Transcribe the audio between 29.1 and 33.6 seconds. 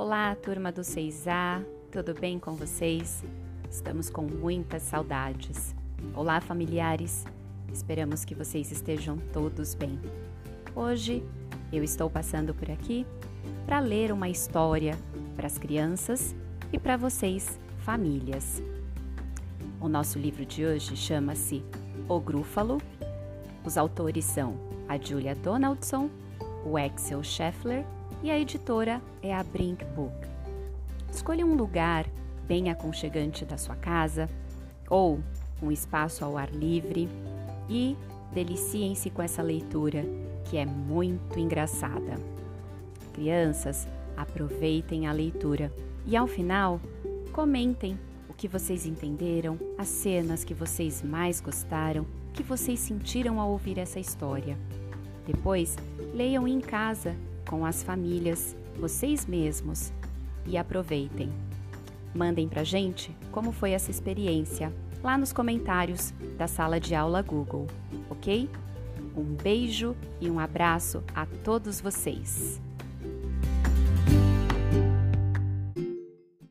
é a Brink Book. Escolha um lugar bem aconchegante da